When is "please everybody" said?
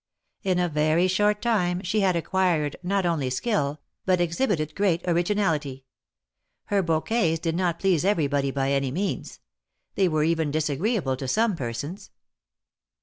7.77-8.49